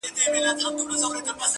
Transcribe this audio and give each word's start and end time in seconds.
زما 0.03 0.07
د 0.11 0.11
چت 0.11 0.19
درېيم 0.21 0.33
دېوال 0.57 0.89
ته 0.89 0.95
شا 1.01 1.07
ورکوي’ 1.09 1.45